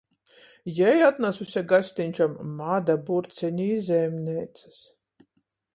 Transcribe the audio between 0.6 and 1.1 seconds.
Jei